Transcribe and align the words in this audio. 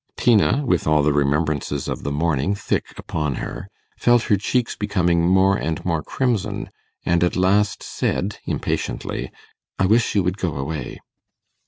Tina, 0.17 0.65
with 0.65 0.87
all 0.87 1.03
the 1.03 1.13
remembrances 1.13 1.87
of 1.87 2.01
the 2.01 2.11
morning 2.11 2.55
thick 2.55 2.97
upon 2.97 3.35
her, 3.35 3.67
felt 3.99 4.23
her 4.23 4.35
cheeks 4.35 4.75
becoming 4.75 5.27
more 5.29 5.55
and 5.55 5.85
more 5.85 6.01
crimson, 6.01 6.71
and 7.05 7.23
at 7.23 7.35
last 7.35 7.83
said 7.83 8.39
impatiently, 8.45 9.29
'I 9.77 9.85
wish 9.85 10.15
you 10.15 10.23
would 10.23 10.37
go 10.39 10.55
away. 10.55 11.01